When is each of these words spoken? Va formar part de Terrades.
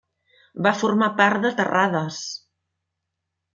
Va 0.67 0.71
formar 0.79 1.09
part 1.19 1.45
de 1.45 1.53
Terrades. 1.61 2.19